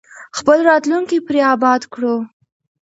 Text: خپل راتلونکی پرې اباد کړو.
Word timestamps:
خپل 0.37 0.57
راتلونکی 0.69 1.17
پرې 1.27 1.39
اباد 1.53 1.81
کړو. 1.93 2.15